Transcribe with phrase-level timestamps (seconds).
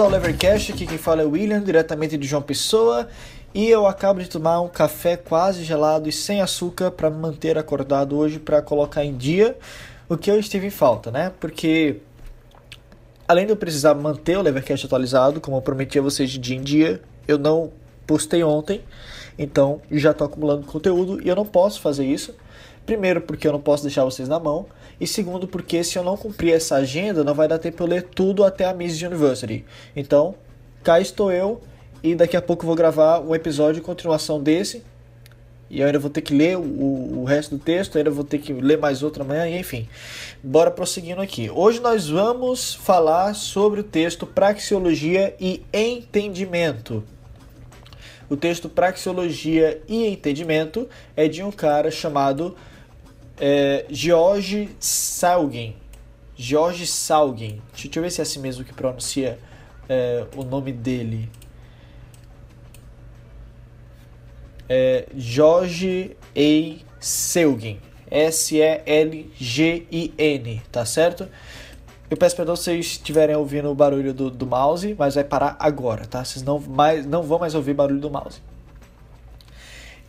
[0.00, 3.06] Ao Levercast, aqui quem fala é o William, diretamente de João Pessoa,
[3.52, 7.58] e eu acabo de tomar um café quase gelado e sem açúcar para me manter
[7.58, 9.58] acordado hoje para colocar em dia
[10.08, 11.30] o que eu estive em falta, né?
[11.38, 11.98] Porque
[13.28, 16.56] além de eu precisar manter o Levercast atualizado, como eu prometi a vocês de dia
[16.56, 17.70] em dia, eu não
[18.06, 18.80] postei ontem,
[19.38, 22.34] então já estou acumulando conteúdo e eu não posso fazer isso.
[22.86, 24.64] Primeiro, porque eu não posso deixar vocês na mão.
[25.00, 28.02] E segundo, porque se eu não cumprir essa agenda, não vai dar tempo eu ler
[28.02, 29.64] tudo até a Miss University.
[29.96, 30.34] Então,
[30.84, 31.62] cá estou eu
[32.02, 34.84] e daqui a pouco vou gravar um episódio de continuação desse.
[35.70, 38.38] E eu ainda vou ter que ler o, o resto do texto, ainda vou ter
[38.38, 39.88] que ler mais outro amanhã, e enfim.
[40.42, 41.48] Bora prosseguindo aqui.
[41.48, 47.04] Hoje nós vamos falar sobre o texto Praxeologia e Entendimento.
[48.28, 52.56] O texto Praxeologia e Entendimento é de um cara chamado
[53.40, 55.74] é, George Salgin.
[56.36, 57.60] George Salgin.
[57.72, 59.38] Deixa eu ver se é assim mesmo que pronuncia
[59.88, 61.30] é, o nome dele.
[64.68, 66.76] É George A.
[67.00, 67.80] Selgin.
[68.10, 69.32] S-E-L-G-I-N,
[70.70, 71.28] tá certo?
[72.10, 75.56] Eu peço perdão se vocês estiverem ouvindo o barulho do, do mouse, mas vai parar
[75.60, 76.24] agora, tá?
[76.24, 78.42] Vocês não, mais, não vão mais ouvir barulho do mouse.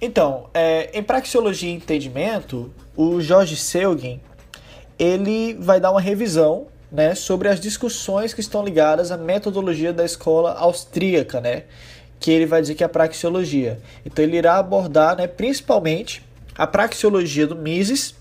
[0.02, 4.20] Então, é, em praxeologia e entendimento, o Jorge Selgin
[5.00, 10.04] ele vai dar uma revisão né, sobre as discussões que estão ligadas à metodologia da
[10.04, 11.64] escola austríaca, né,
[12.20, 13.80] que ele vai dizer que é a praxeologia.
[14.06, 16.24] Então ele irá abordar né, principalmente
[16.56, 18.14] a praxeologia do Mises,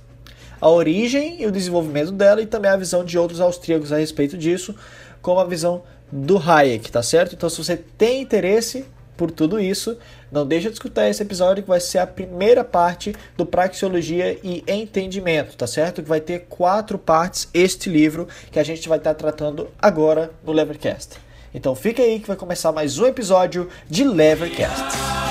[0.61, 4.39] a origem e o desenvolvimento dela e também a visão de outros austríacos a respeito
[4.39, 4.75] disso,
[5.21, 7.35] como a visão do Hayek, tá certo?
[7.35, 8.87] Então se você tem interesse
[9.17, 9.99] por tudo isso,
[10.31, 14.63] não deixa de escutar esse episódio que vai ser a primeira parte do Praxeologia e
[14.67, 16.03] Entendimento, tá certo?
[16.03, 20.53] Que vai ter quatro partes este livro que a gente vai estar tratando agora no
[20.53, 21.17] Levercast.
[21.53, 25.30] Então fica aí que vai começar mais um episódio de Levercast.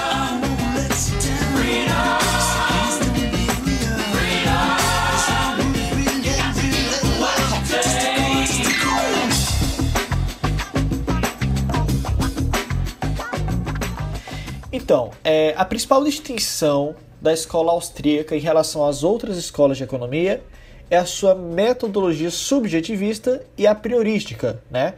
[14.90, 20.42] Então, é, a principal distinção da escola austríaca em relação às outras escolas de economia
[20.90, 24.96] é a sua metodologia subjetivista e a priorística, né?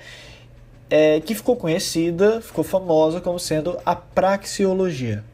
[0.90, 5.26] É, que ficou conhecida, ficou famosa como sendo a praxeologia.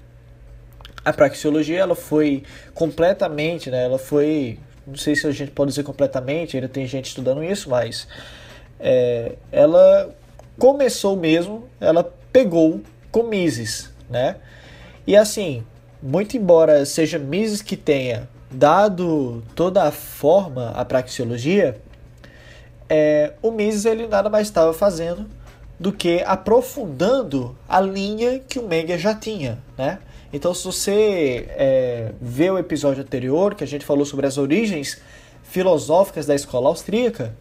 [1.05, 2.41] A praxeologia ela foi
[2.73, 4.57] completamente, né, ela foi,
[4.87, 8.07] não sei se a gente pode dizer completamente, ainda tem gente estudando isso, mas
[8.79, 10.15] é, ela
[10.57, 12.81] começou mesmo, ela pegou
[13.11, 14.37] com Mises, né?
[15.05, 15.63] E assim,
[16.01, 21.79] muito embora seja Mises que tenha dado toda a forma à praxeologia,
[22.89, 25.27] é, o Mises ele nada mais estava fazendo
[25.79, 29.99] do que aprofundando a linha que o Menger já tinha, né?
[30.33, 34.99] Então, se você é, vê o episódio anterior, que a gente falou sobre as origens
[35.43, 37.33] filosóficas da escola austríaca,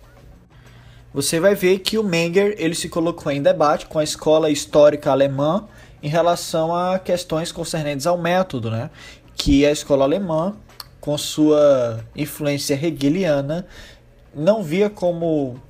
[1.13, 5.11] você vai ver que o Menger ele se colocou em debate com a escola histórica
[5.11, 5.67] alemã
[6.03, 8.91] em relação a questões concernentes ao método, né?
[9.37, 10.57] que a escola alemã,
[11.01, 13.67] com sua influência hegeliana,
[14.35, 15.61] não via como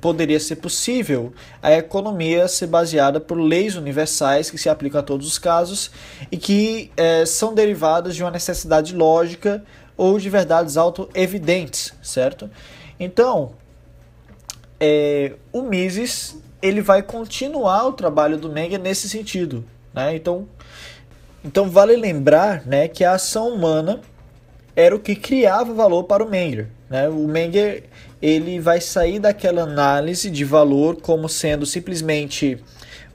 [0.00, 1.32] poderia ser possível
[1.62, 5.92] a economia ser baseada por leis universais que se aplicam a todos os casos
[6.30, 9.62] e que é, são derivadas de uma necessidade lógica
[9.96, 12.50] ou de verdades auto-evidentes, certo?
[12.98, 13.52] Então,
[14.80, 19.64] é, o Mises ele vai continuar o trabalho do Menger nesse sentido.
[19.92, 20.14] Né?
[20.14, 20.48] Então,
[21.44, 24.00] então vale lembrar né, que a ação humana
[24.74, 26.68] era o que criava valor para o Menger.
[26.88, 27.08] Né?
[27.08, 27.84] O Menger
[28.22, 32.62] ele vai sair daquela análise de valor como sendo simplesmente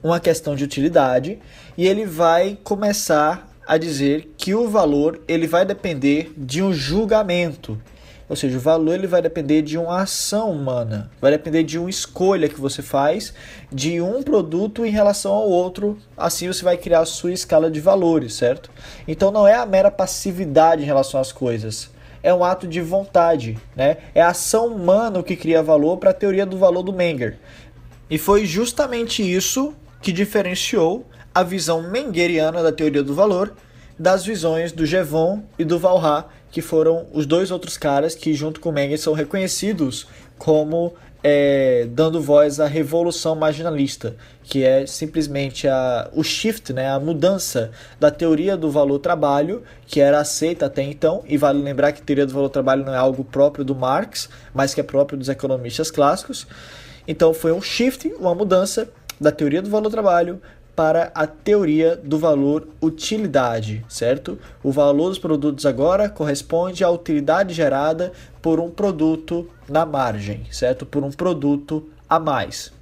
[0.02, 1.38] uma questão de utilidade
[1.76, 7.80] e ele vai começar a dizer que o valor ele vai depender de um julgamento.
[8.28, 11.88] Ou seja, o valor ele vai depender de uma ação humana, vai depender de uma
[11.88, 13.32] escolha que você faz
[13.72, 15.96] de um produto em relação ao outro.
[16.16, 18.70] Assim você vai criar a sua escala de valores, certo?
[19.06, 21.90] Então não é a mera passividade em relação às coisas.
[22.22, 23.96] É um ato de vontade, né?
[24.14, 27.38] É a ação humana que cria valor para a teoria do valor do Menger.
[28.10, 33.54] E foi justamente isso que diferenciou a visão mengeriana da teoria do valor
[33.98, 38.60] das visões do Jevon e do Valra, que foram os dois outros caras que, junto
[38.60, 40.06] com Menger, são reconhecidos
[40.38, 47.00] como é, dando voz à revolução marginalista, que é simplesmente a, o shift, né, a
[47.00, 52.04] mudança da teoria do valor-trabalho, que era aceita até então, e vale lembrar que a
[52.04, 55.90] teoria do valor-trabalho não é algo próprio do Marx, mas que é próprio dos economistas
[55.90, 56.46] clássicos,
[57.06, 58.88] Então foi um shift, uma mudança
[59.20, 60.40] da teoria do valor trabalho
[60.78, 64.38] para a teoria do valor utilidade, certo?
[64.62, 70.86] O valor dos produtos agora corresponde à utilidade gerada por um produto na margem, certo?
[70.86, 72.72] Por um produto a mais.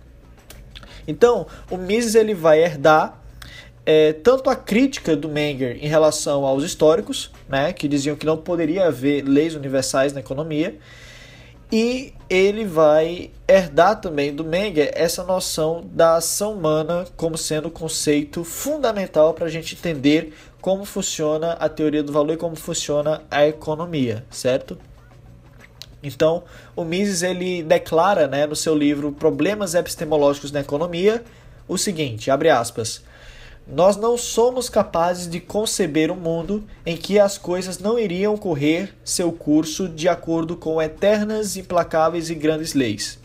[1.08, 3.18] Então, o Mises ele vai herdar
[3.86, 8.36] é, tanto a crítica do Menger em relação aos históricos, né, que diziam que não
[8.36, 10.76] poderia haver leis universais na economia,
[11.70, 18.44] e ele vai herdar também do Menger essa noção da ação humana como sendo conceito
[18.44, 23.46] fundamental para a gente entender como funciona a teoria do valor e como funciona a
[23.46, 24.78] economia, certo?
[26.02, 31.24] Então, o Mises ele declara, né, no seu livro Problemas Epistemológicos na Economia,
[31.66, 33.02] o seguinte, abre aspas:
[33.66, 38.94] nós não somos capazes de conceber um mundo em que as coisas não iriam correr
[39.04, 43.18] seu curso de acordo com eternas, implacáveis e grandes leis.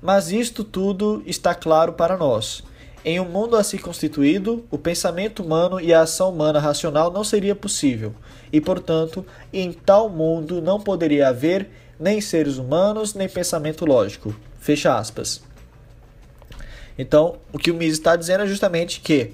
[0.00, 2.62] Mas isto tudo está claro para nós.
[3.04, 7.54] Em um mundo assim constituído, o pensamento humano e a ação humana racional não seria
[7.54, 8.14] possível,
[8.52, 11.68] e, portanto, em tal mundo não poderia haver
[12.00, 14.34] nem seres humanos, nem pensamento lógico.
[14.58, 15.42] Fecha aspas.
[16.98, 19.32] Então, o que o Mises está dizendo é justamente que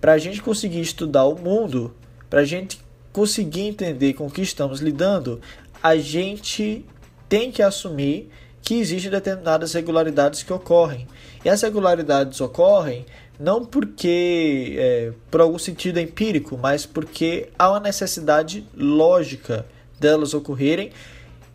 [0.00, 1.94] para a gente conseguir estudar o mundo,
[2.28, 2.80] para a gente
[3.12, 5.40] conseguir entender com o que estamos lidando,
[5.82, 6.84] a gente
[7.28, 8.30] tem que assumir
[8.62, 11.06] que existem determinadas regularidades que ocorrem.
[11.44, 13.04] E as regularidades ocorrem
[13.38, 19.66] não porque é, por algum sentido empírico, mas porque há uma necessidade lógica
[19.98, 20.90] delas ocorrerem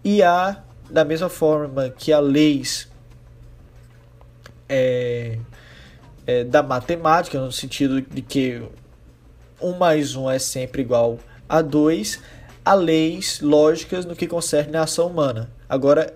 [0.03, 2.86] e há da mesma forma que há leis
[4.69, 5.37] é,
[6.25, 8.61] é, da matemática, no sentido de que
[9.61, 12.19] 1 mais 1 é sempre igual a 2,
[12.63, 15.49] há leis lógicas no que concerne a ação humana.
[15.69, 16.13] Agora,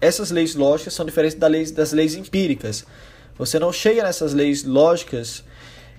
[0.00, 2.84] essas leis lógicas são diferentes das leis, das leis empíricas.
[3.38, 5.44] Você não chega nessas leis lógicas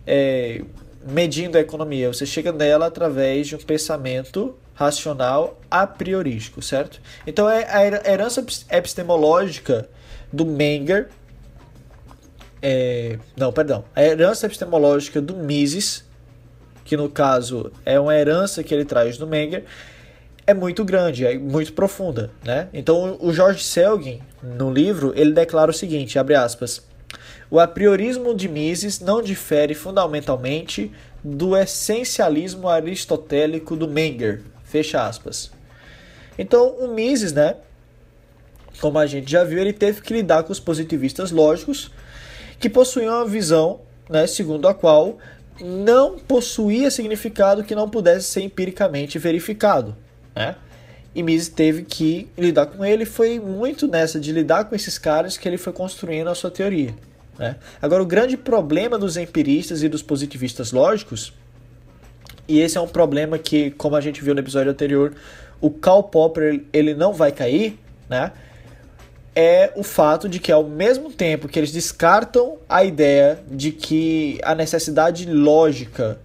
[0.06, 0.62] é,
[1.07, 7.00] medindo a economia, você chega nela através de um pensamento racional a priorístico, certo?
[7.25, 9.89] Então, é a herança epistemológica
[10.31, 11.09] do Menger
[12.67, 13.85] é, não, perdão.
[13.95, 16.03] A herança epistemológica do Mises,
[16.83, 19.65] que no caso é uma herança que ele traz do Menger,
[20.47, 22.67] é muito grande, é muito profunda, né?
[22.73, 26.83] Então o George Selgin, no livro, ele declara o seguinte, abre aspas,
[27.51, 30.91] o apriorismo de Mises não difere fundamentalmente
[31.23, 35.51] do essencialismo aristotélico do Menger, fecha aspas.
[36.35, 37.57] Então o Mises, né,
[38.81, 41.91] como a gente já viu, ele teve que lidar com os positivistas lógicos,
[42.65, 45.19] que possuíam uma visão, né, segundo a qual
[45.62, 49.95] não possuía significado que não pudesse ser empiricamente verificado.
[50.35, 50.56] Né?
[51.13, 53.06] E Mises teve que lidar com ele.
[53.06, 56.95] Foi muito nessa de lidar com esses caras que ele foi construindo a sua teoria.
[57.38, 57.55] Né?
[57.79, 61.34] Agora, o grande problema dos empiristas e dos positivistas lógicos,
[62.48, 65.13] e esse é um problema que, como a gente viu no episódio anterior,
[65.62, 67.77] o Karl Popper ele não vai cair,
[68.10, 68.31] né?
[69.36, 74.39] É o fato de que, ao mesmo tempo que eles descartam a ideia de que
[74.42, 76.20] a necessidade lógica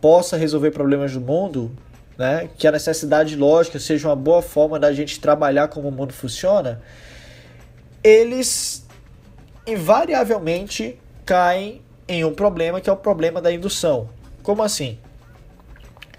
[0.00, 1.72] possa resolver problemas do mundo,
[2.18, 6.12] né, que a necessidade lógica seja uma boa forma da gente trabalhar como o mundo
[6.12, 6.82] funciona,
[8.04, 8.86] eles
[9.66, 14.08] invariavelmente caem em um problema que é o problema da indução.
[14.42, 14.98] Como assim?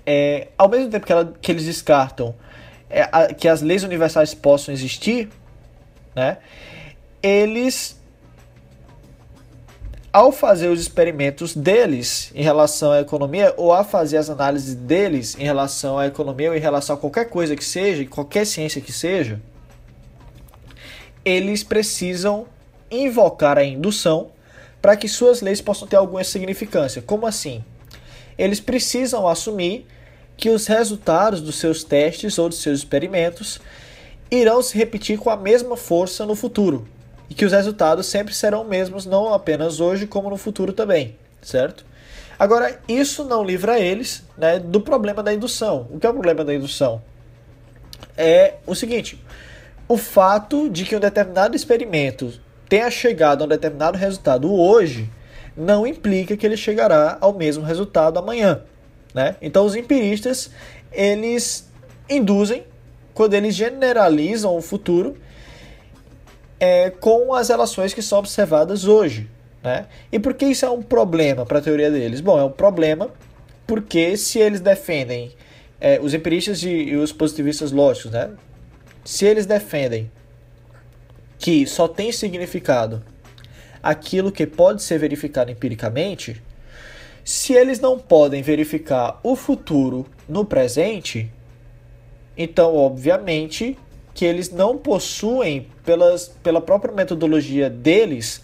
[0.06, 2.34] É, ao mesmo tempo que, ela, que eles descartam
[2.90, 5.30] é, a, que as leis universais possam existir,
[6.20, 6.38] né?
[7.24, 7.98] Eles
[10.12, 15.38] ao fazer os experimentos deles em relação à economia ou a fazer as análises deles
[15.38, 18.92] em relação à economia ou em relação a qualquer coisa que seja, qualquer ciência que
[18.92, 19.40] seja,
[21.24, 22.48] eles precisam
[22.90, 24.32] invocar a indução
[24.82, 27.02] para que suas leis possam ter alguma significância.
[27.02, 27.64] Como assim?
[28.38, 29.86] Eles precisam assumir
[30.36, 33.60] que os resultados dos seus testes ou dos seus experimentos
[34.32, 36.88] irão se repetir com a mesma força no futuro
[37.30, 41.86] e que os resultados sempre serão mesmos, não apenas hoje, como no futuro também, certo?
[42.38, 45.88] Agora, isso não livra eles né, do problema da indução.
[45.92, 47.02] O que é o problema da indução?
[48.18, 49.22] É o seguinte:
[49.88, 55.10] o fato de que um determinado experimento tenha chegado a um determinado resultado hoje
[55.58, 58.62] não implica que ele chegará ao mesmo resultado amanhã.
[59.14, 59.36] Né?
[59.42, 60.50] Então, os empiristas
[60.92, 61.70] eles
[62.10, 62.64] induzem
[63.14, 65.18] quando eles generalizam o futuro
[66.60, 69.30] é, com as relações que são observadas hoje.
[69.64, 69.88] Né?
[70.12, 72.22] E por que isso é um problema para a teoria deles?
[72.22, 73.10] Bom, é um problema
[73.68, 75.32] porque se eles defendem,
[75.80, 78.32] é, os empiristas e, e os positivistas lógicos, né?
[79.04, 80.12] se eles defendem
[81.38, 83.02] que só tem significado
[83.82, 86.42] aquilo que pode ser verificado empiricamente,
[87.24, 91.32] se eles não podem verificar o futuro no presente,
[92.42, 93.78] então, obviamente,
[94.14, 98.42] que eles não possuem, pelas, pela própria metodologia deles,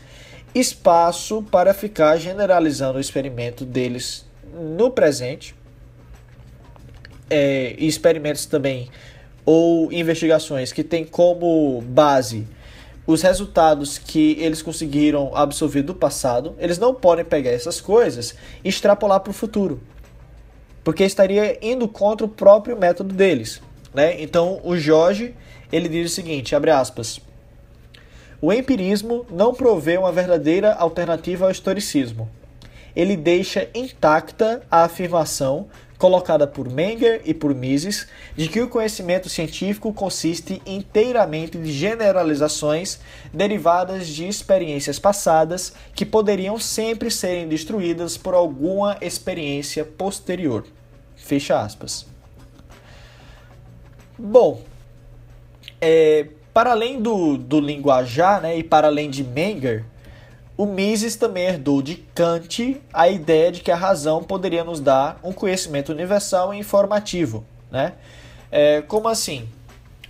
[0.54, 5.56] espaço para ficar generalizando o experimento deles no presente.
[7.30, 8.90] É, experimentos também
[9.46, 12.46] ou investigações que têm como base
[13.08, 18.70] os resultados que eles conseguiram absorver do passado, eles não podem pegar essas coisas e
[18.70, 19.80] extrapolar para o futuro,
[20.84, 23.62] porque estaria indo contra o próprio método deles.
[23.96, 24.22] Né?
[24.22, 25.34] Então o Jorge
[25.72, 27.20] ele diz o seguinte, abre aspas,
[28.42, 32.30] o empirismo não provê uma verdadeira alternativa ao historicismo.
[32.96, 39.30] Ele deixa intacta a afirmação colocada por Menger e por Mises de que o conhecimento
[39.30, 43.00] científico consiste inteiramente de generalizações
[43.34, 50.66] derivadas de experiências passadas que poderiam sempre serem destruídas por alguma experiência posterior.
[51.16, 52.15] Fecha aspas.
[54.18, 54.62] Bom,
[55.82, 59.84] é, para além do, do linguajar né, e para além de Menger,
[60.58, 65.20] o Mises também herdou de Kant a ideia de que a razão poderia nos dar
[65.22, 67.44] um conhecimento universal e informativo.
[67.70, 67.94] Né?
[68.50, 69.50] É, como assim?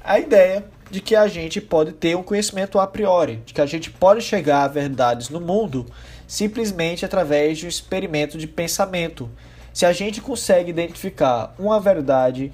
[0.04, 3.66] A ideia de que a gente pode ter um conhecimento a priori, de que a
[3.66, 5.88] gente pode chegar a verdades no mundo
[6.28, 9.30] simplesmente através de um experimento de pensamento.
[9.74, 12.52] Se a gente consegue identificar uma verdade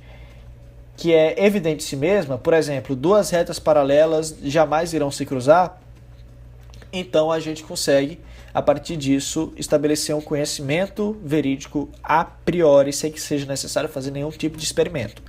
[1.01, 5.81] que é evidente em si mesma, por exemplo, duas retas paralelas jamais irão se cruzar,
[6.93, 8.19] então a gente consegue,
[8.53, 14.29] a partir disso, estabelecer um conhecimento verídico a priori, sem que seja necessário fazer nenhum
[14.29, 15.23] tipo de experimento,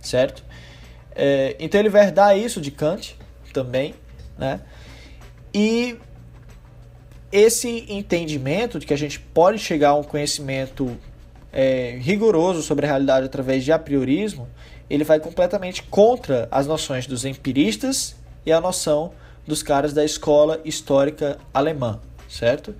[0.00, 0.42] certo?
[1.14, 3.16] É, então ele vai herdar isso de Kant
[3.52, 3.94] também,
[4.36, 4.58] né?
[5.54, 5.98] E
[7.30, 10.98] esse entendimento de que a gente pode chegar a um conhecimento
[11.52, 14.48] é, rigoroso sobre a realidade através de a priorismo,
[14.92, 19.12] ele vai completamente contra as noções dos empiristas e a noção
[19.46, 22.74] dos caras da escola histórica alemã, certo?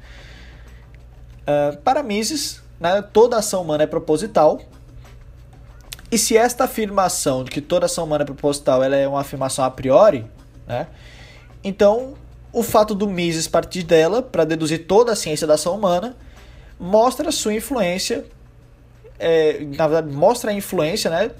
[1.40, 4.60] Uh, para Mises, né, toda ação humana é proposital.
[6.10, 9.64] E se esta afirmação de que toda ação humana é proposital ela é uma afirmação
[9.64, 10.26] a priori,
[10.66, 10.88] né,
[11.64, 12.12] então
[12.52, 16.14] o fato do Mises partir dela para deduzir toda a ciência da ação humana
[16.78, 18.26] mostra sua influência,
[19.18, 21.30] é, na verdade, mostra a influência né,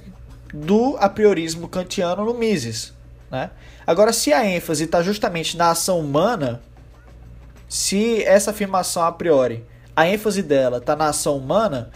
[0.53, 2.93] do a priorismo kantiano no Mises.
[3.31, 3.51] Né?
[3.87, 6.61] Agora, se a ênfase está justamente na ação humana,
[7.69, 9.65] se essa afirmação a priori,
[9.97, 11.91] a ênfase dela está na ação humana,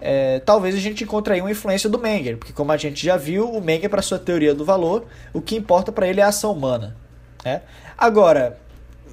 [0.00, 3.16] é, talvez a gente encontre aí uma influência do Menger, porque como a gente já
[3.16, 6.28] viu, o Menger, para sua teoria do valor, o que importa para ele é a
[6.28, 6.96] ação humana.
[7.44, 7.62] Né?
[7.96, 8.58] Agora,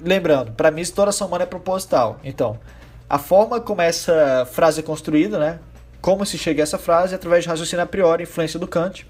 [0.00, 2.20] lembrando, para mim toda ação humana é proposital.
[2.22, 2.58] Então,
[3.08, 5.58] a forma como essa frase é construída, né?
[6.06, 9.04] Como se chega a essa frase, através de raciocínio a priori, influência do Kant,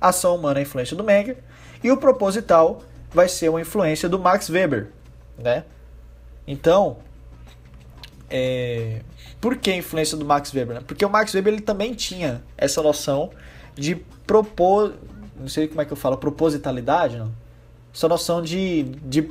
[0.00, 1.38] ação humana, influência do Menger,
[1.82, 4.92] e o proposital vai ser uma influência do Max Weber,
[5.36, 5.64] né?
[6.46, 6.98] Então,
[8.30, 9.00] é...
[9.40, 10.76] por que a influência do Max Weber?
[10.76, 10.82] Né?
[10.86, 13.32] Porque o Max Weber ele também tinha essa noção
[13.74, 14.94] de propor,
[15.36, 17.32] não sei como é que eu falo, propositalidade, não?
[17.92, 19.28] Essa noção de, de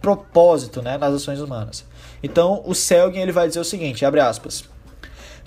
[0.00, 1.84] propósito, né, nas ações humanas.
[2.22, 4.70] Então, o Selgin ele vai dizer o seguinte, abre aspas: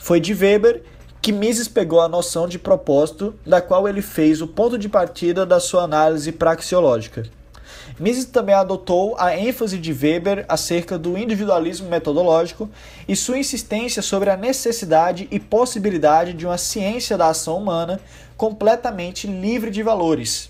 [0.03, 0.83] Foi de Weber
[1.21, 5.45] que Mises pegou a noção de propósito, da qual ele fez o ponto de partida
[5.45, 7.23] da sua análise praxeológica.
[7.97, 12.69] Mises também adotou a ênfase de Weber acerca do individualismo metodológico
[13.07, 18.01] e sua insistência sobre a necessidade e possibilidade de uma ciência da ação humana
[18.35, 20.49] completamente livre de valores.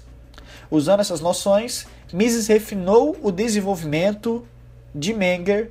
[0.72, 4.44] Usando essas noções, Mises refinou o desenvolvimento
[4.96, 5.70] de Menger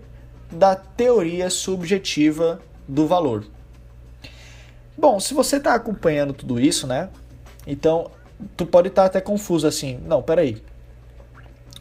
[0.53, 3.45] da teoria subjetiva do valor.
[4.97, 7.09] Bom, se você está acompanhando tudo isso, né?
[7.67, 8.11] Então,
[8.57, 9.99] tu pode estar tá até confuso assim.
[10.07, 10.63] Não, peraí.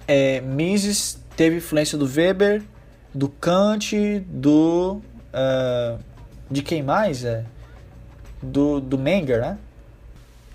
[0.08, 2.62] É, Mises teve influência do Weber,
[3.14, 3.96] do Kant,
[4.28, 5.02] do.
[5.34, 6.00] Uh,
[6.50, 7.24] de quem mais?
[7.24, 7.46] É?
[8.42, 9.58] Do, do Menger, né?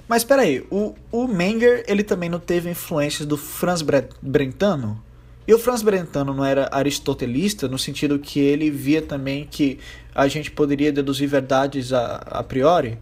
[0.09, 3.83] Mas peraí, o, o Menger ele também não teve influências do Franz
[4.23, 5.03] Brentano?
[5.47, 9.79] E o Franz Brentano não era aristotelista no sentido que ele via também que
[10.15, 12.99] a gente poderia deduzir verdades a, a priori?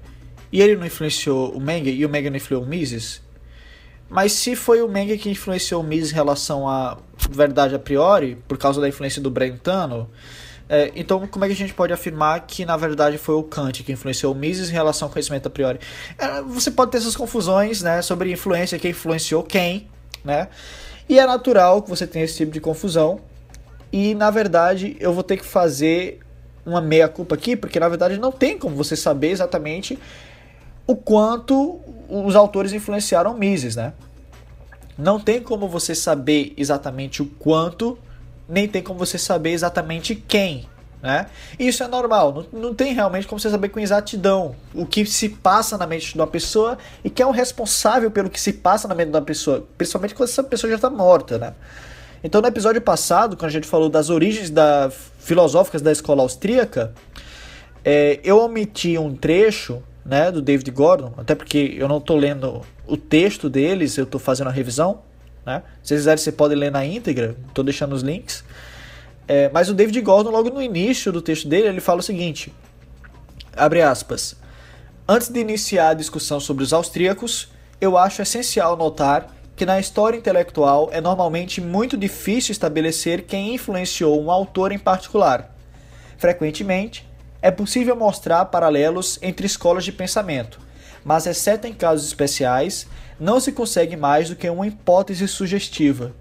[0.52, 3.22] E ele não influenciou o Menger e o Menger não influenciou o Mises?
[4.10, 6.98] Mas se foi o Menger que influenciou o Mises em relação à
[7.30, 10.08] verdade a priori, por causa da influência do Brentano,
[10.68, 13.82] é, então como é que a gente pode afirmar que na verdade foi o Kant
[13.82, 15.80] que influenciou o Mises em relação ao conhecimento a priori?
[16.18, 19.88] É, você pode ter essas confusões né, sobre influência, quem influenciou quem,
[20.22, 20.48] né?
[21.08, 23.20] E é natural que você tenha esse tipo de confusão.
[23.92, 26.20] E na verdade eu vou ter que fazer
[26.64, 29.98] uma meia-culpa aqui, porque na verdade não tem como você saber exatamente
[30.86, 33.92] o quanto os autores influenciaram Mises, né?
[34.96, 37.98] Não tem como você saber exatamente o quanto,
[38.48, 40.66] nem tem como você saber exatamente quem,
[41.04, 41.26] né?
[41.58, 45.28] Isso é normal, não, não tem realmente como você saber com exatidão o que se
[45.28, 48.88] passa na mente de uma pessoa e quem é o responsável pelo que se passa
[48.88, 51.52] na mente uma pessoa, principalmente quando essa pessoa já está morta, né?
[52.24, 56.94] Então, no episódio passado, quando a gente falou das origens da, filosóficas da escola austríaca,
[57.84, 62.62] é, eu omiti um trecho né, do David Gordon, até porque eu não estou lendo
[62.86, 65.02] o texto deles, eu estou fazendo a revisão.
[65.44, 65.62] Né?
[65.82, 68.42] Se vocês quiserem, você pode ler na íntegra, estou deixando os links.
[69.26, 72.52] É, mas o David Gordon, logo no início do texto dele, ele fala o seguinte:
[73.56, 74.36] abre aspas.
[75.06, 77.48] Antes de iniciar a discussão sobre os austríacos,
[77.80, 84.20] eu acho essencial notar que na história intelectual é normalmente muito difícil estabelecer quem influenciou
[84.22, 85.54] um autor em particular.
[86.16, 87.06] Frequentemente,
[87.40, 90.58] é possível mostrar paralelos entre escolas de pensamento,
[91.04, 92.86] mas, exceto em casos especiais,
[93.20, 96.12] não se consegue mais do que uma hipótese sugestiva.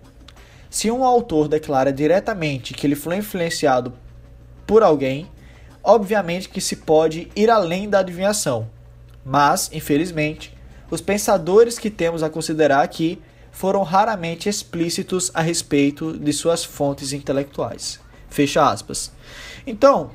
[0.74, 3.94] Se um autor declara diretamente que ele foi influenciado
[4.66, 5.30] por alguém,
[5.84, 8.68] obviamente que se pode ir além da adivinhação.
[9.24, 10.52] Mas, infelizmente,
[10.90, 17.14] os pensadores que temos a considerar aqui foram raramente explícitos a respeito de suas fontes
[17.14, 18.00] intelectuais.
[18.28, 19.12] Fecha aspas.
[19.68, 20.10] Então,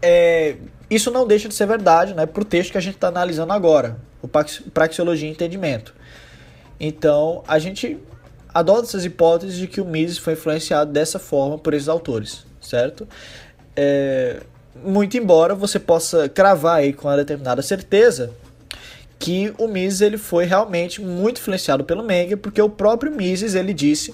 [0.00, 0.56] é,
[0.88, 3.52] isso não deixa de ser verdade né, para o texto que a gente está analisando
[3.52, 4.28] agora, o
[4.70, 5.94] Praxeologia e Entendimento.
[6.80, 8.00] Então, a gente
[8.52, 13.06] adota essas hipóteses de que o Mises foi influenciado dessa forma por esses autores, certo?
[13.74, 14.40] É,
[14.84, 18.30] muito embora você possa cravar aí com uma determinada certeza
[19.18, 23.72] que o Mises ele foi realmente muito influenciado pelo Menger, porque o próprio Mises ele
[23.72, 24.12] disse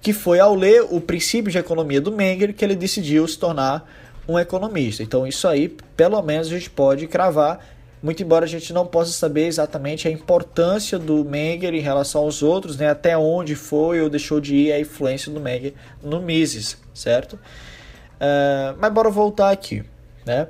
[0.00, 3.86] que foi ao ler o princípio de economia do Menger que ele decidiu se tornar
[4.26, 5.02] um economista.
[5.02, 7.60] Então isso aí, pelo menos a gente pode cravar,
[8.02, 12.42] muito embora a gente não possa saber exatamente a importância do Menger em relação aos
[12.42, 16.78] outros, né, até onde foi ou deixou de ir a influência do Menger no Mises,
[16.94, 17.34] certo?
[17.34, 19.84] Uh, mas bora voltar aqui,
[20.24, 20.48] né?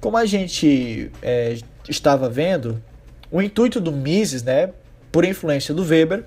[0.00, 2.82] Como a gente é, estava vendo,
[3.30, 4.70] o intuito do Mises, né,
[5.12, 6.24] por influência do Weber,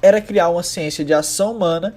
[0.00, 1.94] era criar uma ciência de ação humana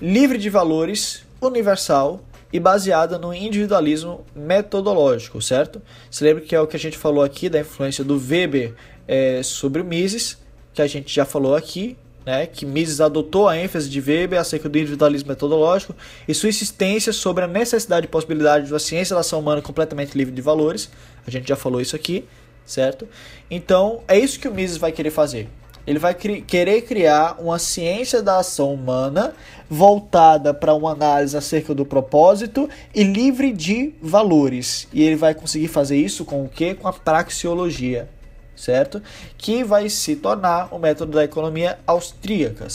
[0.00, 2.20] livre de valores, universal
[2.52, 5.80] e baseada no individualismo metodológico, certo?
[6.10, 8.74] Você lembra que é o que a gente falou aqui da influência do Weber
[9.06, 10.38] é, sobre o Mises,
[10.72, 14.68] que a gente já falou aqui, né, que Mises adotou a ênfase de Weber acerca
[14.68, 15.94] do individualismo metodológico
[16.26, 20.16] e sua insistência sobre a necessidade e possibilidade de uma ciência da ação humana completamente
[20.16, 20.90] livre de valores.
[21.26, 22.24] A gente já falou isso aqui
[22.68, 23.08] certo?
[23.50, 25.48] Então, é isso que o Mises vai querer fazer.
[25.88, 29.32] Ele vai cri querer criar uma ciência da ação humana
[29.70, 34.86] voltada para uma análise acerca do propósito e livre de valores.
[34.92, 36.74] E ele vai conseguir fazer isso com o que?
[36.74, 38.06] Com a praxeologia,
[38.54, 39.02] certo?
[39.38, 42.68] Que vai se tornar o método da economia austríaca.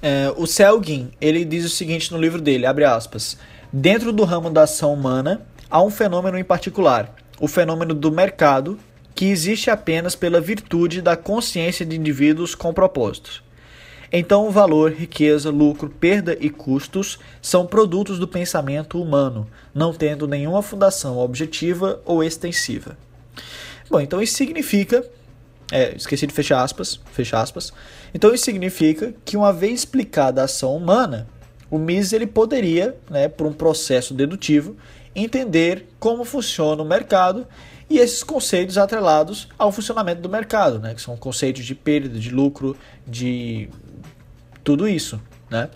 [0.00, 3.36] É, o Selgin, ele diz o seguinte no livro dele, abre aspas,
[3.72, 8.78] dentro do ramo da ação humana há um fenômeno em particular, o fenômeno do mercado,
[9.20, 13.42] que existe apenas pela virtude da consciência de indivíduos com propósitos.
[14.10, 20.26] Então, o valor, riqueza, lucro, perda e custos são produtos do pensamento humano, não tendo
[20.26, 22.96] nenhuma fundação objetiva ou extensiva.
[23.90, 25.04] Bom, então isso significa.
[25.70, 27.74] É, esqueci de fechar aspas, fechar aspas.
[28.14, 31.28] Então isso significa que uma vez explicada a ação humana,
[31.70, 34.78] o Mises ele poderia, né, por um processo dedutivo,
[35.14, 37.46] entender como funciona o mercado
[37.90, 40.94] e esses conceitos atrelados ao funcionamento do mercado, né?
[40.94, 43.68] que são conceitos de perda, de lucro, de
[44.62, 45.20] tudo isso.
[45.50, 45.68] Né?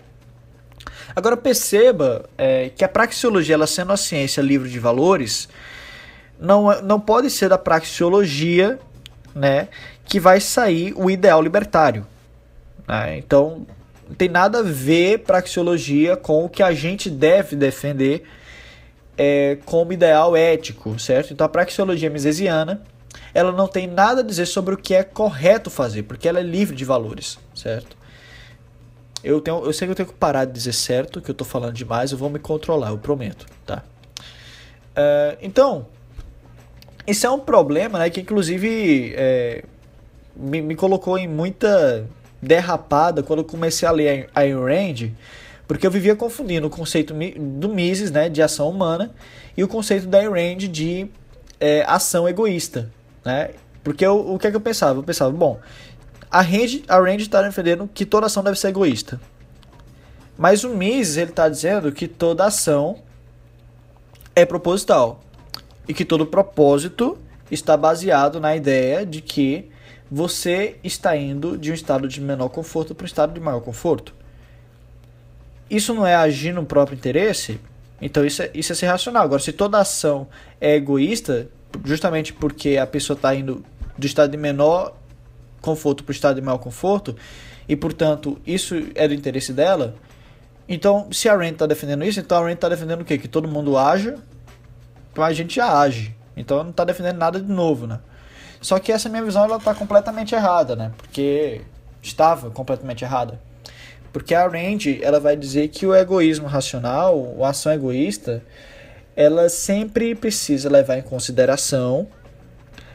[1.14, 5.48] Agora perceba é, que a praxeologia, ela sendo a ciência livre de valores,
[6.38, 8.78] não, é, não pode ser da praxeologia
[9.34, 9.66] né,
[10.04, 12.06] que vai sair o ideal libertário.
[12.86, 13.18] Né?
[13.18, 13.66] Então,
[14.08, 18.22] não tem nada a ver praxeologia com o que a gente deve defender
[19.16, 21.32] é, como ideal ético, certo?
[21.32, 22.82] Então a praxeologia misesiana
[23.32, 26.42] ela não tem nada a dizer sobre o que é correto fazer, porque ela é
[26.42, 27.96] livre de valores, certo?
[29.22, 31.46] Eu, tenho, eu sei que eu tenho que parar de dizer certo, que eu estou
[31.46, 33.82] falando demais, eu vou me controlar, eu prometo, tá?
[34.92, 35.86] Uh, então,
[37.06, 39.64] isso é um problema, né, que inclusive é,
[40.36, 42.06] me, me colocou em muita
[42.40, 45.10] derrapada quando eu comecei a ler Ayn Rand,
[45.66, 49.12] porque eu vivia confundindo o conceito do Mises, né, de ação humana,
[49.56, 51.08] e o conceito da Rand de
[51.58, 52.90] é, ação egoísta,
[53.24, 53.50] né?
[53.82, 54.98] Porque eu, o que é que eu pensava?
[54.98, 55.60] Eu pensava, bom,
[56.30, 59.20] a Range a está defendendo que toda ação deve ser egoísta.
[60.36, 62.98] Mas o Mises ele está dizendo que toda ação
[64.34, 65.20] é proposital
[65.86, 67.18] e que todo propósito
[67.50, 69.70] está baseado na ideia de que
[70.10, 74.14] você está indo de um estado de menor conforto para um estado de maior conforto.
[75.70, 77.60] Isso não é agir no próprio interesse?
[78.00, 79.22] Então isso é, isso é ser racional.
[79.22, 80.26] Agora, se toda ação
[80.60, 81.48] é egoísta,
[81.84, 83.64] justamente porque a pessoa está indo
[83.96, 84.94] do estado de menor
[85.60, 87.16] conforto para o estado de maior conforto,
[87.68, 89.94] e portanto isso é do interesse dela,
[90.68, 93.16] então se a Rand está defendendo isso, então a Rand está defendendo o quê?
[93.16, 94.16] Que todo mundo haja,
[95.16, 96.14] mas a gente já age.
[96.36, 98.00] Então não está defendendo nada de novo, né?
[98.60, 100.92] Só que essa minha visão ela está completamente errada, né?
[100.96, 101.62] Porque
[102.02, 103.40] estava completamente errada.
[104.14, 108.44] Porque a Rand ela vai dizer que o egoísmo racional, a ação egoísta,
[109.16, 112.06] ela sempre precisa levar em consideração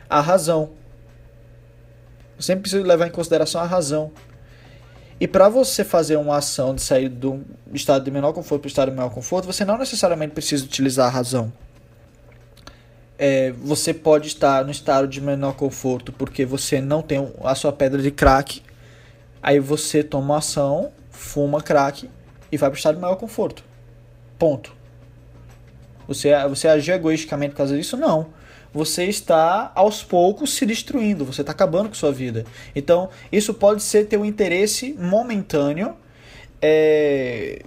[0.10, 0.69] a razão.
[2.39, 4.13] Sempre precisa levar em consideração a razão.
[5.19, 8.71] E para você fazer uma ação de sair do estado de menor conforto para o
[8.71, 11.51] estado de maior conforto, você não necessariamente precisa utilizar a razão.
[13.17, 17.73] É, você pode estar no estado de menor conforto porque você não tem a sua
[17.73, 18.63] pedra de crack.
[19.43, 22.10] Aí você toma ação, fuma crack
[22.51, 23.63] e vai para o estado de maior conforto.
[24.38, 24.73] Ponto.
[26.08, 27.97] Você, você agiu egoisticamente por causa disso?
[27.97, 28.39] Não
[28.73, 32.45] você está aos poucos se destruindo, você está acabando com sua vida.
[32.75, 35.95] Então, isso pode ser ter um interesse momentâneo,
[36.62, 37.63] é,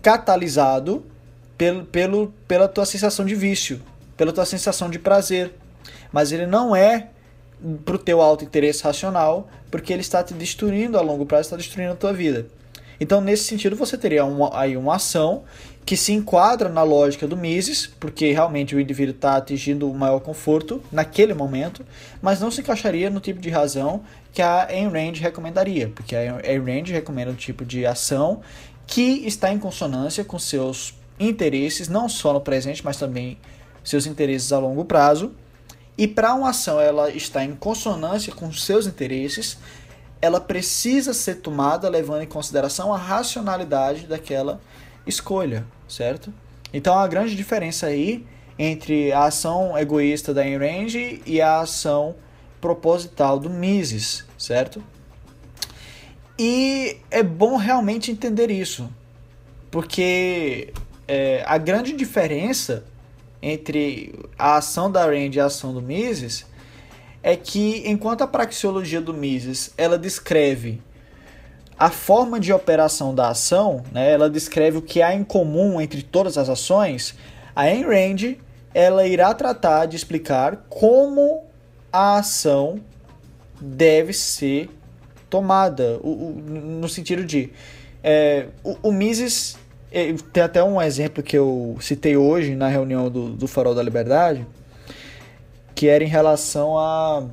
[0.00, 1.04] catalisado
[1.56, 3.80] pelo, pelo, pela tua sensação de vício,
[4.16, 5.52] pela tua sensação de prazer.
[6.12, 7.08] Mas ele não é
[7.84, 11.56] para o teu alto interesse racional, porque ele está te destruindo a longo prazo, está
[11.56, 12.46] destruindo a tua vida.
[13.00, 15.44] Então, nesse sentido, você teria uma, aí uma ação
[15.86, 20.20] que se enquadra na lógica do Mises, porque realmente o indivíduo está atingindo o maior
[20.20, 21.86] conforto naquele momento,
[22.20, 24.02] mas não se encaixaria no tipo de razão
[24.32, 28.42] que a Ayn Rand recomendaria, porque a Ayn Rand recomenda um tipo de ação
[28.86, 33.38] que está em consonância com seus interesses, não só no presente, mas também
[33.82, 35.32] seus interesses a longo prazo.
[35.98, 39.58] E para uma ação ela está em consonância com seus interesses,
[40.22, 44.60] ela precisa ser tomada levando em consideração a racionalidade daquela
[45.04, 46.32] escolha, certo?
[46.72, 48.24] Então a grande diferença aí
[48.56, 52.14] entre a ação egoísta da Ayn Rand e a ação
[52.60, 54.82] proposital do Mises, certo?
[56.38, 58.88] E é bom realmente entender isso,
[59.68, 60.72] porque
[61.08, 62.84] é, a grande diferença
[63.42, 66.46] entre a ação da Rand e a ação do Mises
[67.22, 70.80] é que enquanto a praxeologia do Mises ela descreve
[71.78, 76.02] a forma de operação da ação, né, ela descreve o que há em comum entre
[76.02, 77.14] todas as ações.
[77.54, 78.36] A Ayn Rand
[78.74, 81.44] ela irá tratar de explicar como
[81.92, 82.80] a ação
[83.60, 84.70] deve ser
[85.28, 87.52] tomada, o, o, no sentido de
[88.02, 89.56] é, o, o, Mises
[90.32, 94.46] tem até um exemplo que eu citei hoje na reunião do, do Farol da Liberdade,
[95.74, 97.24] que era em relação a,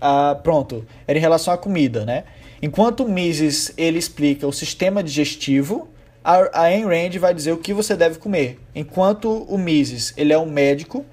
[0.00, 2.24] a pronto, era em relação à comida, né?
[2.62, 5.88] Enquanto o Mises ele explica o sistema digestivo,
[6.24, 8.58] a Ayn Rand vai dizer o que você deve comer.
[8.74, 11.04] Enquanto o Mises ele é um médico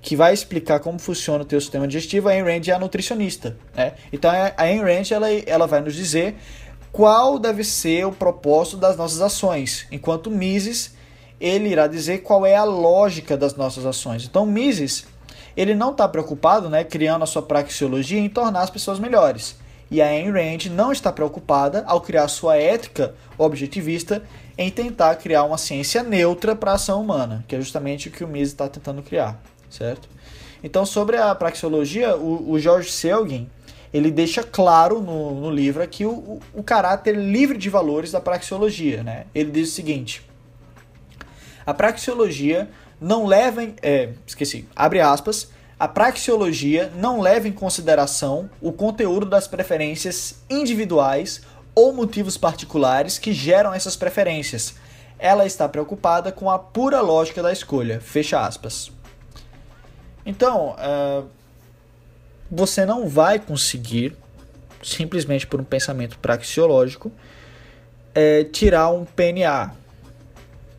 [0.00, 3.56] que vai explicar como funciona o teu sistema digestivo, a Ayn Rand é a nutricionista.
[3.74, 3.92] Né?
[4.12, 6.36] Então a Ayn Rand ela, ela vai nos dizer
[6.96, 10.94] qual deve ser o propósito das nossas ações, enquanto Mises
[11.38, 14.24] ele irá dizer qual é a lógica das nossas ações.
[14.24, 15.06] Então Mises
[15.54, 19.56] ele não está preocupado, né, criando a sua praxeologia em tornar as pessoas melhores.
[19.90, 24.22] E a Ayn Rand não está preocupada, ao criar sua ética objetivista,
[24.56, 28.24] em tentar criar uma ciência neutra para a ação humana, que é justamente o que
[28.24, 30.08] o Mises está tentando criar, certo?
[30.64, 33.50] Então, sobre a praxeologia, o, o George Selgin
[33.92, 38.20] ele deixa claro no, no livro aqui o, o, o caráter livre de valores da
[38.20, 39.02] praxeologia.
[39.02, 39.26] Né?
[39.34, 40.22] Ele diz o seguinte:
[41.64, 42.68] a praxeologia
[43.00, 49.26] não leva em, é, esqueci, abre aspas, a praxeologia não leva em consideração o conteúdo
[49.26, 51.42] das preferências individuais
[51.74, 54.74] ou motivos particulares que geram essas preferências.
[55.18, 58.00] Ela está preocupada com a pura lógica da escolha.
[58.00, 58.90] Fecha aspas.
[60.24, 61.28] Então, uh,
[62.50, 64.16] você não vai conseguir,
[64.82, 67.10] simplesmente por um pensamento praxeológico,
[68.14, 69.72] é, tirar um PNA.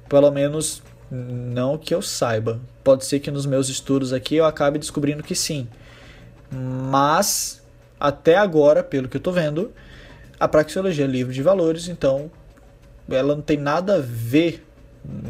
[0.08, 2.60] Pelo menos não que eu saiba.
[2.84, 5.68] Pode ser que nos meus estudos aqui eu acabe descobrindo que sim.
[6.50, 7.62] Mas,
[8.00, 9.74] até agora, pelo que eu estou vendo,
[10.40, 12.32] a praxeologia é livre de valores, então
[13.10, 14.66] ela não tem nada a ver,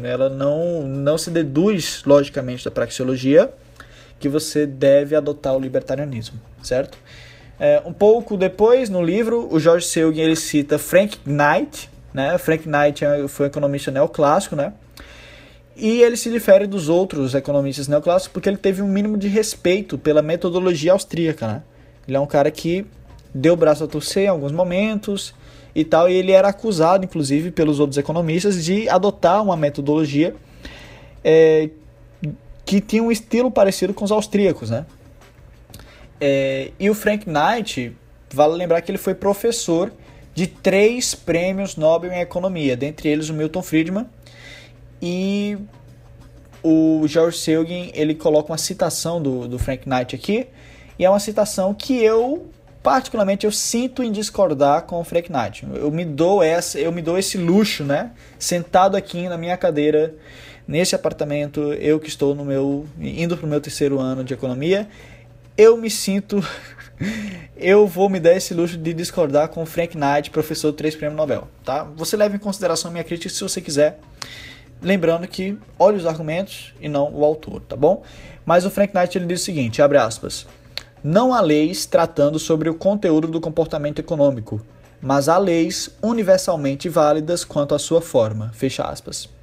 [0.02, 3.52] ela não, não se deduz logicamente da praxeologia
[4.18, 6.98] que você deve adotar o libertarianismo, certo?
[7.58, 12.38] É, um pouco depois, no livro, o George Selgin ele cita Frank Knight, né?
[12.38, 14.72] Frank Knight é, foi um economista neoclássico, né?
[15.76, 19.96] E ele se difere dos outros economistas neoclássicos porque ele teve um mínimo de respeito
[19.96, 21.62] pela metodologia austríaca, né?
[22.06, 22.86] Ele é um cara que
[23.34, 25.34] deu o braço a torcer em alguns momentos
[25.74, 30.34] e tal, e ele era acusado, inclusive, pelos outros economistas de adotar uma metodologia
[31.22, 31.70] é,
[32.68, 34.84] que tinha um estilo parecido com os austríacos, né?
[36.20, 37.96] É, e o Frank Knight,
[38.30, 39.90] vale lembrar que ele foi professor
[40.34, 44.04] de três prêmios Nobel em economia, dentre eles o Milton Friedman
[45.00, 45.56] e
[46.62, 50.46] o George Selgin, ele coloca uma citação do, do Frank Knight aqui,
[50.98, 52.50] e é uma citação que eu
[52.82, 55.66] particularmente eu sinto em discordar com o Frank Knight.
[55.74, 58.12] Eu me dou essa, eu me dou esse luxo, né?
[58.38, 60.14] Sentado aqui na minha cadeira
[60.68, 64.86] nesse apartamento, eu que estou no meu indo para o meu terceiro ano de economia,
[65.56, 66.44] eu me sinto
[67.56, 71.16] eu vou me dar esse luxo de discordar com Frank Knight, professor do três prêmios
[71.16, 71.84] Nobel, tá?
[71.96, 73.98] Você leva em consideração minha crítica se você quiser.
[74.80, 78.02] Lembrando que olhe os argumentos e não o autor, tá bom?
[78.46, 80.46] Mas o Frank Knight ele diz o seguinte, abre aspas:
[81.02, 84.60] Não há leis tratando sobre o conteúdo do comportamento econômico,
[85.00, 88.52] mas há leis universalmente válidas quanto à sua forma.
[88.54, 89.37] Fecha aspas.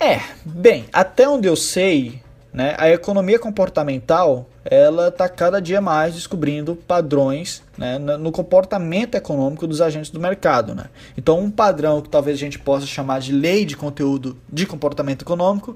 [0.00, 6.14] É, bem, até onde eu sei, né, a economia comportamental ela está cada dia mais
[6.14, 10.74] descobrindo padrões né, no comportamento econômico dos agentes do mercado.
[10.74, 10.84] Né?
[11.16, 15.22] Então, um padrão que talvez a gente possa chamar de lei de conteúdo de comportamento
[15.22, 15.74] econômico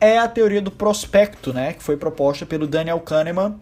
[0.00, 3.54] é a teoria do prospecto, né, que foi proposta pelo Daniel Kahneman,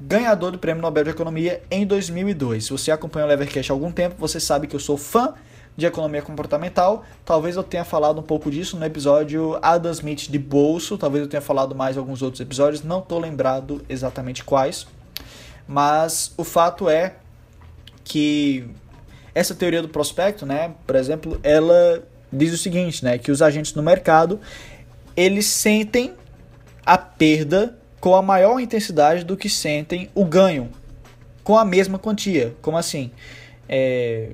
[0.00, 2.64] ganhador do Prêmio Nobel de Economia em 2002.
[2.64, 5.34] Se você acompanha o Levercast há algum tempo, você sabe que eu sou fã
[5.76, 7.04] de economia comportamental.
[7.24, 11.28] Talvez eu tenha falado um pouco disso no episódio Adam Smith de bolso, talvez eu
[11.28, 14.86] tenha falado mais alguns outros episódios, não estou lembrado exatamente quais.
[15.66, 17.14] Mas o fato é
[18.04, 18.68] que
[19.34, 22.02] essa teoria do prospecto, né, por exemplo, ela
[22.32, 24.40] diz o seguinte, né, que os agentes no mercado
[25.16, 26.14] eles sentem
[26.84, 30.70] a perda com a maior intensidade do que sentem o ganho
[31.44, 32.54] com a mesma quantia.
[32.62, 33.10] Como assim?
[33.68, 34.30] É,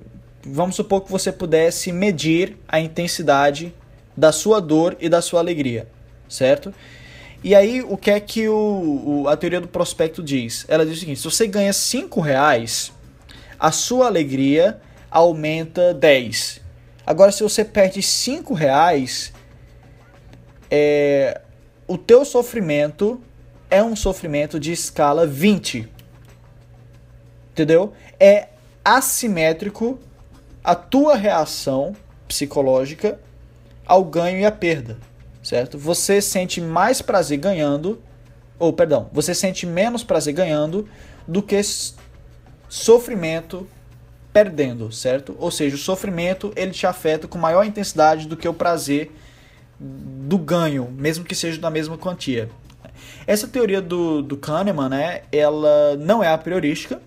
[0.47, 3.75] vamos supor que você pudesse medir a intensidade
[4.17, 5.89] da sua dor e da sua alegria,
[6.29, 6.73] certo?
[7.45, 10.65] E aí, o que é que o, o, a teoria do prospecto diz?
[10.69, 12.93] Ela diz o seguinte: se você ganha 5 reais,
[13.59, 14.81] a sua alegria
[15.11, 16.61] aumenta 10.
[17.07, 19.33] Agora, se você perde 5 reais,
[20.71, 21.41] é,
[21.87, 23.21] o teu sofrimento
[23.71, 25.89] é um sofrimento de escala 20.
[27.53, 27.93] Entendeu?
[28.19, 28.49] É
[28.85, 29.99] assimétrico
[30.67, 31.95] a tua reação
[32.27, 33.21] psicológica
[33.87, 34.99] ao ganho e à perda,
[35.41, 35.79] certo?
[35.79, 38.03] Você sente mais prazer ganhando,
[38.59, 40.89] ou perdão, você sente menos prazer ganhando
[41.25, 41.61] do que
[42.69, 43.65] sofrimento
[44.33, 45.37] perdendo, certo?
[45.39, 49.13] Ou seja, o sofrimento ele te afeta com maior intensidade do que o prazer
[49.79, 52.51] do ganho, mesmo que seja da mesma quantia.
[53.25, 57.01] Essa teoria do, do Kahneman, né, ela não é a priorística,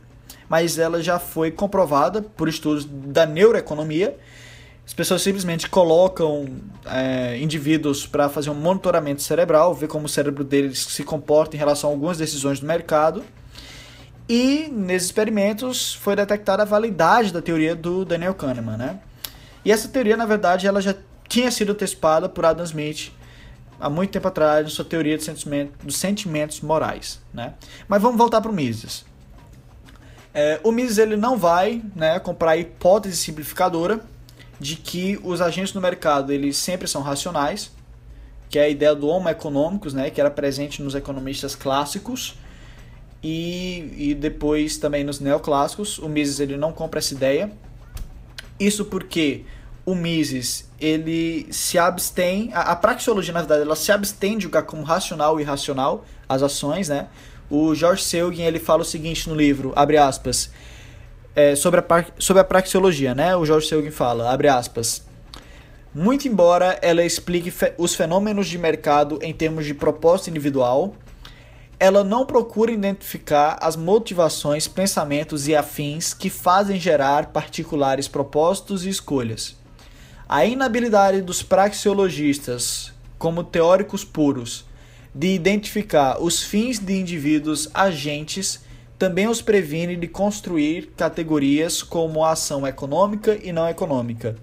[0.49, 4.17] mas ela já foi comprovada por estudos da neuroeconomia.
[4.85, 6.47] As pessoas simplesmente colocam
[6.83, 11.59] é, indivíduos para fazer um monitoramento cerebral, ver como o cérebro deles se comporta em
[11.59, 13.23] relação a algumas decisões do mercado.
[14.27, 18.99] E nesses experimentos foi detectada a validade da teoria do Daniel Kahneman, né?
[19.63, 20.95] E essa teoria, na verdade, ela já
[21.27, 23.12] tinha sido antecipada por Adam Smith
[23.79, 27.53] há muito tempo atrás, na sua teoria de sentimento, dos sentimentos morais, né?
[27.88, 29.05] Mas vamos voltar para o Mises.
[30.33, 33.99] É, o Mises ele não vai né, comprar a hipótese simplificadora
[34.59, 37.71] de que os agentes no mercado eles sempre são racionais,
[38.49, 42.35] que é a ideia do homo econômicos, né, que era presente nos economistas clássicos
[43.23, 45.97] e, e depois também nos neoclássicos.
[45.99, 47.51] O Mises ele não compra essa ideia.
[48.59, 49.45] Isso porque
[49.85, 54.63] o Mises ele se abstém, a, a praxeologia na verdade ela se abstém de julgar
[54.63, 57.07] como racional e irracional as ações, né?
[57.49, 60.51] O George Selgin ele fala o seguinte no livro, abre aspas,
[61.35, 63.35] é, sobre, a, sobre a praxeologia, né?
[63.35, 65.03] O George Selgin fala, abre aspas,
[65.93, 70.93] muito embora ela explique fe os fenômenos de mercado em termos de proposta individual,
[71.79, 78.89] ela não procura identificar as motivações, pensamentos e afins que fazem gerar particulares propósitos e
[78.89, 79.57] escolhas.
[80.27, 84.65] A inabilidade dos praxeologistas, como teóricos puros,
[85.13, 88.61] de identificar os fins de indivíduos agentes
[88.99, 94.35] também os previne de construir categorias como a ação econômica e não econômica.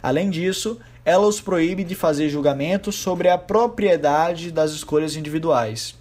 [0.00, 5.96] Além disso, ela os proíbe de fazer julgamentos sobre a propriedade das escolhas individuais.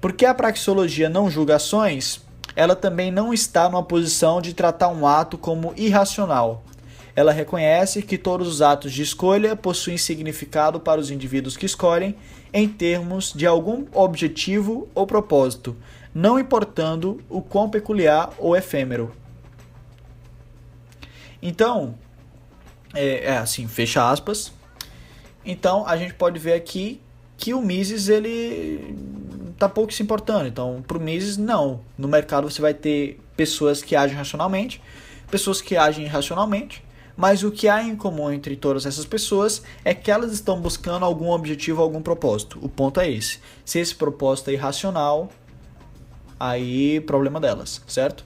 [0.00, 2.20] Porque a praxeologia não julga ações,
[2.56, 6.64] ela também não está numa posição de tratar um ato como irracional.
[7.14, 12.16] Ela reconhece que todos os atos de escolha possuem significado para os indivíduos que escolhem
[12.52, 15.76] em termos de algum objetivo ou propósito,
[16.14, 19.12] não importando o quão peculiar ou efêmero.
[21.40, 21.94] Então,
[22.94, 24.52] é, é assim, fecha aspas.
[25.44, 27.00] Então a gente pode ver aqui
[27.36, 28.94] que o Mises ele
[29.58, 30.46] tá pouco se importando.
[30.46, 31.80] Então, para o Mises, não.
[31.96, 34.82] No mercado você vai ter pessoas que agem racionalmente,
[35.30, 36.82] pessoas que agem irracionalmente,
[37.18, 41.04] mas o que há em comum entre todas essas pessoas é que elas estão buscando
[41.04, 42.60] algum objetivo, algum propósito.
[42.62, 43.40] O ponto é esse.
[43.64, 45.28] Se esse propósito é irracional,
[46.38, 48.24] aí problema delas, certo?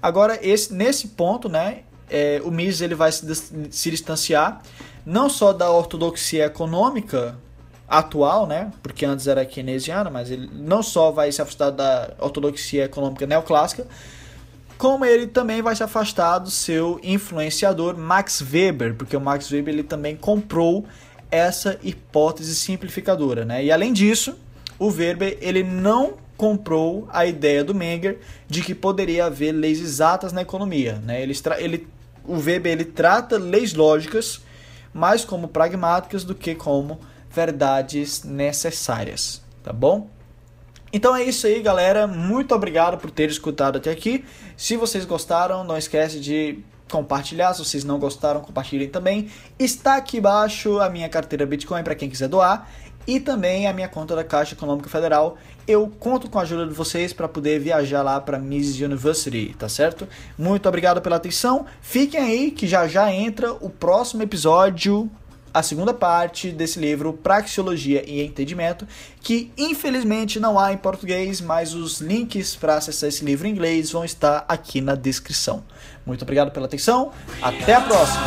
[0.00, 3.26] Agora, esse, nesse ponto, né, é, o Mises ele vai se,
[3.68, 4.62] se distanciar
[5.04, 7.36] não só da ortodoxia econômica
[7.88, 8.70] atual, né?
[8.80, 13.88] Porque antes era keynesiana, mas ele não só vai se afastar da ortodoxia econômica neoclássica,
[14.80, 19.74] como ele também vai se afastar do seu influenciador Max Weber, porque o Max Weber
[19.74, 20.86] ele também comprou
[21.30, 23.62] essa hipótese simplificadora, né?
[23.62, 24.38] E além disso,
[24.78, 30.32] o Weber ele não comprou a ideia do Menger de que poderia haver leis exatas
[30.32, 31.22] na economia, né?
[31.22, 31.86] Ele, ele,
[32.24, 34.40] o Weber ele trata leis lógicas
[34.94, 36.98] mais como pragmáticas do que como
[37.30, 40.08] verdades necessárias, tá bom?
[40.92, 42.06] Então é isso aí, galera.
[42.06, 44.24] Muito obrigado por ter escutado até aqui.
[44.56, 46.58] Se vocês gostaram, não esquece de
[46.90, 47.54] compartilhar.
[47.54, 49.30] Se vocês não gostaram, compartilhem também.
[49.58, 52.68] Está aqui embaixo a minha carteira Bitcoin para quem quiser doar
[53.06, 55.36] e também a minha conta da Caixa Econômica Federal.
[55.66, 59.68] Eu conto com a ajuda de vocês para poder viajar lá para Mises University, tá
[59.68, 60.08] certo?
[60.36, 61.66] Muito obrigado pela atenção.
[61.80, 65.10] Fiquem aí que já já entra o próximo episódio
[65.52, 68.86] a segunda parte desse livro, Praxeologia e Entendimento,
[69.20, 73.90] que infelizmente não há em português, mas os links para acessar esse livro em inglês
[73.90, 75.64] vão estar aqui na descrição.
[76.06, 78.20] Muito obrigado pela atenção, até a próxima!